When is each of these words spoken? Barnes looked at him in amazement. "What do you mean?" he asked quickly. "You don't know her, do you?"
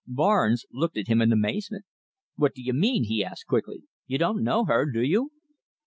Barnes 0.07 0.65
looked 0.71 0.97
at 0.97 1.05
him 1.05 1.21
in 1.21 1.31
amazement. 1.31 1.85
"What 2.35 2.55
do 2.55 2.63
you 2.63 2.73
mean?" 2.73 3.03
he 3.03 3.23
asked 3.23 3.45
quickly. 3.45 3.83
"You 4.07 4.17
don't 4.17 4.41
know 4.43 4.65
her, 4.65 4.89
do 4.91 5.03
you?" 5.03 5.29